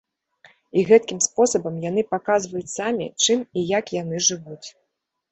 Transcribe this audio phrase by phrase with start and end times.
[0.79, 4.67] І гэткім спосабам яны паказваюць самі, чым і як яны жывуць.